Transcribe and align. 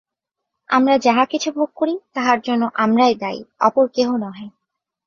আমরা 0.69 0.95
যাহা 0.97 1.23
কিছু 1.25 1.49
ভোগ 1.51 1.69
করি, 1.75 1.95
তাহার 2.13 2.39
জন্য 2.41 2.63
আমরাই 2.75 3.15
দায়ী, 3.15 3.41
অপর 3.59 3.85
কেহ 3.87 4.09
নহে। 4.17 4.47